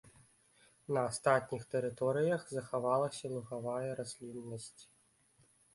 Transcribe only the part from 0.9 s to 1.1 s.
На